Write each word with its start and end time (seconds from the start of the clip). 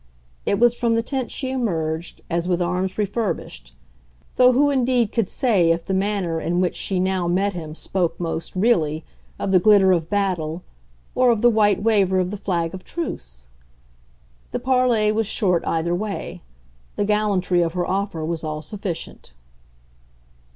It 0.47 0.57
was 0.59 0.73
from 0.73 0.95
the 0.95 1.03
tent 1.03 1.29
she 1.29 1.51
emerged, 1.51 2.21
as 2.27 2.47
with 2.47 2.59
arms 2.59 2.97
refurbished; 2.97 3.71
though 4.35 4.51
who 4.51 4.71
indeed 4.71 5.11
could 5.11 5.29
say 5.29 5.69
if 5.69 5.85
the 5.85 5.93
manner 5.93 6.39
in 6.41 6.59
which 6.59 6.75
she 6.75 6.99
now 6.99 7.27
met 7.27 7.53
him 7.53 7.75
spoke 7.75 8.19
most, 8.19 8.55
really, 8.55 9.05
of 9.37 9.51
the 9.51 9.59
glitter 9.59 9.91
of 9.91 10.09
battle 10.09 10.63
or 11.13 11.29
of 11.29 11.43
the 11.43 11.51
white 11.51 11.83
waver 11.83 12.17
of 12.17 12.31
the 12.31 12.37
flag 12.37 12.73
of 12.73 12.83
truce? 12.83 13.45
The 14.49 14.59
parley 14.59 15.11
was 15.11 15.27
short 15.27 15.63
either 15.67 15.93
way; 15.93 16.41
the 16.95 17.05
gallantry 17.05 17.61
of 17.61 17.73
her 17.73 17.85
offer 17.87 18.25
was 18.25 18.43
all 18.43 18.63
sufficient. 18.63 19.33